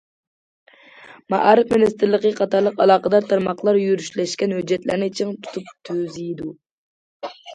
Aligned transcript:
مائارىپ 1.33 1.73
مىنىستىرلىقى 1.73 2.31
قاتارلىق 2.39 2.81
ئالاقىدار 2.85 3.27
تارماقلار 3.33 3.79
يۈرۈشلەشكەن 3.83 4.57
ھۆججەتلەرنى 4.57 5.11
چىڭ 5.19 5.35
تۇتۇپ 5.45 5.71
تۈزىدۇ. 5.91 6.49